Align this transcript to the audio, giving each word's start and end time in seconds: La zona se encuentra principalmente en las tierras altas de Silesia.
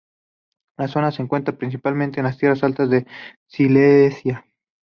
La 0.79 0.87
zona 0.87 1.11
se 1.11 1.21
encuentra 1.21 1.55
principalmente 1.55 2.19
en 2.19 2.23
las 2.25 2.39
tierras 2.39 2.63
altas 2.63 2.89
de 2.89 3.05
Silesia. 3.47 4.43